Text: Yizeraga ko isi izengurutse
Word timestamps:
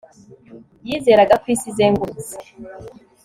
Yizeraga 0.87 1.35
ko 1.41 1.45
isi 1.53 1.67
izengurutse 1.71 2.35